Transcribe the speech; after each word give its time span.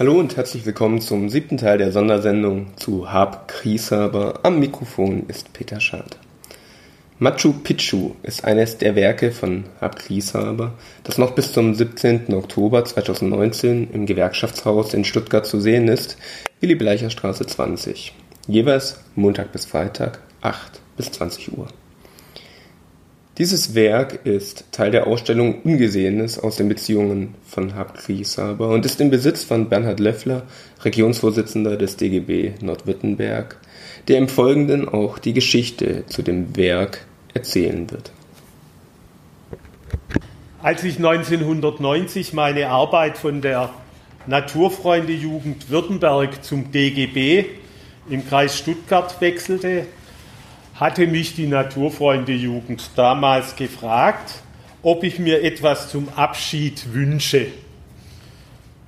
Hallo 0.00 0.18
und 0.18 0.34
herzlich 0.38 0.64
willkommen 0.64 1.02
zum 1.02 1.28
siebten 1.28 1.58
Teil 1.58 1.76
der 1.76 1.92
Sondersendung 1.92 2.68
zu 2.76 3.12
Hab 3.12 3.48
Krieshaber. 3.48 4.40
Am 4.44 4.58
Mikrofon 4.58 5.24
ist 5.28 5.52
Peter 5.52 5.78
Schad. 5.78 6.16
Machu 7.18 7.52
Picchu 7.52 8.12
ist 8.22 8.42
eines 8.42 8.78
der 8.78 8.96
Werke 8.96 9.30
von 9.30 9.64
Hab 9.78 9.96
Krieshaber, 9.96 10.72
das 11.04 11.18
noch 11.18 11.32
bis 11.32 11.52
zum 11.52 11.74
17. 11.74 12.32
Oktober 12.32 12.82
2019 12.82 13.90
im 13.92 14.06
Gewerkschaftshaus 14.06 14.94
in 14.94 15.04
Stuttgart 15.04 15.44
zu 15.44 15.60
sehen 15.60 15.86
ist, 15.88 16.16
Willy 16.62 16.76
Bleicher 16.76 17.10
Straße 17.10 17.44
20. 17.44 18.14
Jeweils 18.48 19.00
Montag 19.16 19.52
bis 19.52 19.66
Freitag, 19.66 20.20
8 20.40 20.80
bis 20.96 21.12
20 21.12 21.58
Uhr. 21.58 21.68
Dieses 23.40 23.74
Werk 23.74 24.26
ist 24.26 24.70
Teil 24.70 24.90
der 24.90 25.06
Ausstellung 25.06 25.62
Ungesehenes 25.62 26.38
aus 26.38 26.56
den 26.56 26.68
Beziehungen 26.68 27.36
von 27.46 27.74
Hab 27.74 27.96
und 28.58 28.84
ist 28.84 29.00
im 29.00 29.08
Besitz 29.08 29.44
von 29.44 29.70
Bernhard 29.70 29.98
Löffler, 29.98 30.42
Regionsvorsitzender 30.82 31.78
des 31.78 31.96
DGB 31.96 32.52
Nordwürttemberg, 32.60 33.56
der 34.08 34.18
im 34.18 34.28
Folgenden 34.28 34.86
auch 34.86 35.18
die 35.18 35.32
Geschichte 35.32 36.04
zu 36.08 36.20
dem 36.20 36.54
Werk 36.54 37.06
erzählen 37.32 37.90
wird. 37.90 38.12
Als 40.62 40.84
ich 40.84 40.98
1990 40.98 42.34
meine 42.34 42.68
Arbeit 42.68 43.16
von 43.16 43.40
der 43.40 43.70
Naturfreunde 44.26 45.14
Jugend 45.14 45.70
Württemberg 45.70 46.44
zum 46.44 46.70
DGB 46.72 47.46
im 48.10 48.28
Kreis 48.28 48.58
Stuttgart 48.58 49.18
wechselte, 49.22 49.86
hatte 50.80 51.06
mich 51.06 51.34
die 51.34 51.46
Naturfreunde-Jugend 51.46 52.92
damals 52.96 53.54
gefragt, 53.54 54.36
ob 54.82 55.04
ich 55.04 55.18
mir 55.18 55.44
etwas 55.44 55.90
zum 55.90 56.08
Abschied 56.16 56.94
wünsche. 56.94 57.48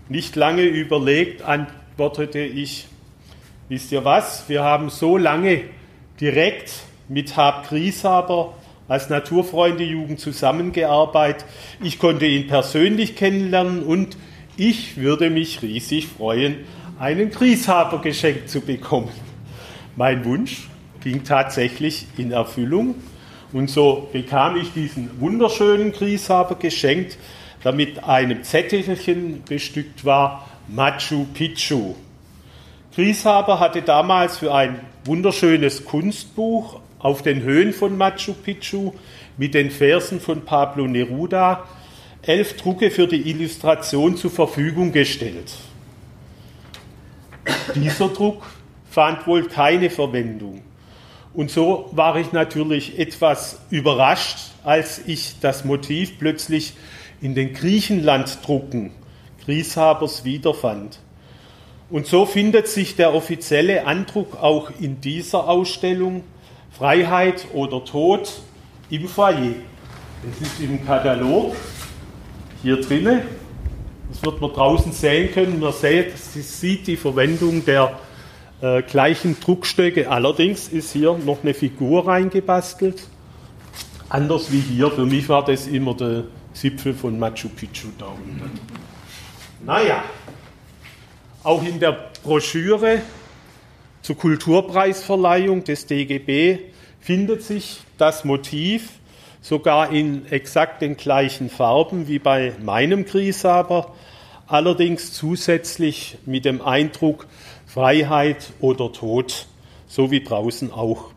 Nicht 0.09 0.35
lange 0.35 0.63
überlegt 0.63 1.43
antwortete 1.43 2.39
ich, 2.39 2.87
wisst 3.69 3.93
ihr 3.93 4.07
was, 4.07 4.49
wir 4.49 4.63
haben 4.63 4.89
so 4.89 5.19
lange 5.19 5.65
direkt 6.19 6.73
mit 7.09 7.37
Hab 7.37 7.69
Grieshaber 7.69 8.55
als 8.89 9.11
Naturfreunde-Jugend 9.11 10.19
zusammengearbeitet. 10.19 11.45
Ich 11.83 11.99
konnte 11.99 12.25
ihn 12.25 12.47
persönlich 12.47 13.17
kennenlernen 13.17 13.83
und 13.83 14.17
ich 14.57 14.97
würde 14.97 15.29
mich 15.29 15.61
riesig 15.61 16.07
freuen, 16.07 16.57
einen 16.99 17.31
Grieshaber 17.31 18.01
geschenkt 18.01 18.49
zu 18.49 18.63
bekommen. 18.63 19.11
Mein 19.95 20.25
Wunsch 20.25 20.69
ging 21.03 21.25
tatsächlich 21.25 22.07
in 22.17 22.33
Erfüllung. 22.33 22.95
Und 23.53 23.69
so 23.69 24.09
bekam 24.13 24.57
ich 24.57 24.73
diesen 24.73 25.21
wunderschönen 25.21 25.93
Grieshaber 25.93 26.55
geschenkt, 26.55 27.19
der 27.65 27.73
mit 27.73 28.03
einem 28.05 28.43
Zettelchen 28.43 29.43
bestückt 29.45 30.05
war, 30.05 30.49
Machu 30.69 31.27
Picchu. 31.35 31.95
Grieshaber 32.95 33.61
hatte 33.61 33.83
damals 33.83 34.39
für 34.39 34.55
ein 34.55 34.81
wunderschönes 35.05 35.85
Kunstbuch 35.85 36.81
auf 36.99 37.23
den 37.23 37.43
Höhen 37.43 37.73
von 37.73 37.97
Machu 37.97 38.33
Picchu 38.33 38.93
mit 39.37 39.55
den 39.55 39.71
Versen 39.71 40.21
von 40.21 40.45
Pablo 40.45 40.87
Neruda 40.87 41.65
elf 42.23 42.57
Drucke 42.57 42.91
für 42.91 43.07
die 43.07 43.29
Illustration 43.31 44.17
zur 44.17 44.31
Verfügung 44.31 44.93
gestellt. 44.93 45.53
Dieser 47.75 48.09
Druck 48.09 48.45
fand 48.89 49.27
wohl 49.27 49.49
keine 49.49 49.91
Verwendung. 49.91 50.63
Und 51.35 51.51
so 51.51 51.89
war 51.93 52.17
ich 52.17 52.33
natürlich 52.33 52.99
etwas 52.99 53.61
überrascht, 53.71 54.39
als 54.65 55.01
ich 55.07 55.41
das 55.41 55.65
Motiv 55.65 56.19
plötzlich 56.19 56.75
in 57.21 57.35
den 57.35 57.55
Griechenland-Drucken 57.55 58.91
Grieshabers 59.45 60.25
wiederfand. 60.25 60.99
Und 61.91 62.07
so 62.07 62.27
findet 62.27 62.69
sich 62.69 62.97
der 62.97 63.15
offizielle 63.15 63.87
Andruck 63.87 64.43
auch 64.43 64.71
in 64.81 65.01
dieser 65.01 65.49
Ausstellung 65.49 66.25
Freiheit 66.71 67.47
oder 67.53 67.85
Tod 67.85 68.31
im 68.89 69.09
Foyer. 69.09 69.55
Es 70.31 70.49
ist 70.49 70.61
im 70.61 70.85
Katalog 70.87 71.55
hier 72.63 72.81
drinnen. 72.81 73.23
Das 74.11 74.23
wird 74.23 74.41
man 74.41 74.53
draußen 74.53 74.93
sehen 74.93 75.33
können. 75.33 75.61
Man 75.61 75.73
sieht 75.73 76.87
die 76.87 76.97
Verwendung 76.97 77.65
der 77.65 77.99
äh, 78.63 78.83
gleichen 78.83 79.39
Druckstöcke. 79.41 80.09
Allerdings 80.09 80.69
ist 80.69 80.93
hier 80.93 81.19
noch 81.19 81.43
eine 81.43 81.53
Figur 81.53 82.07
reingebastelt. 82.07 83.03
Anders 84.09 84.53
wie 84.53 84.61
hier. 84.61 84.91
Für 84.91 85.05
mich 85.05 85.29
war 85.29 85.45
das 85.45 85.67
immer 85.67 85.95
der 85.95 86.25
Zipfel 86.55 86.95
von 86.95 87.19
Machu 87.19 87.49
Picchu 87.49 87.89
da 87.99 88.07
unten. 88.07 88.61
Naja, 89.65 90.05
auch 91.43 91.63
in 91.65 91.81
der 91.81 92.11
Broschüre 92.23 93.03
zur 94.03 94.17
Kulturpreisverleihung 94.17 95.65
des 95.65 95.87
DGB 95.87 96.59
findet 97.01 97.43
sich 97.43 97.81
das 97.99 98.25
Motiv 98.25 98.91
sogar 99.41 99.91
in 99.91 100.27
exakt 100.31 100.83
den 100.83 100.97
gleichen 100.97 101.51
Farben 101.51 102.07
wie 102.07 102.21
bei 102.21 102.53
meinem 102.63 103.05
Grieshaber, 103.05 103.93
allerdings 104.47 105.13
zusätzlich 105.13 106.19
mit 106.27 106.45
dem 106.45 106.61
Eindruck 106.61 107.27
Freiheit 107.67 108.53
oder 108.61 108.93
Tod, 108.93 109.47
so 109.87 110.11
wie 110.11 110.23
draußen 110.23 110.73
auch. 110.73 111.11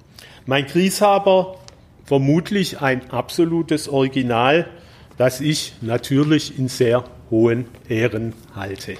Mein 0.45 0.67
Grieshaber, 0.67 1.57
vermutlich 2.05 2.81
ein 2.81 3.09
absolutes 3.09 3.89
Original, 3.89 4.67
das 5.17 5.41
ich 5.41 5.73
natürlich 5.81 6.57
in 6.57 6.67
sehr 6.67 7.03
hohen 7.29 7.65
Ehren 7.89 8.33
halte. 8.55 8.95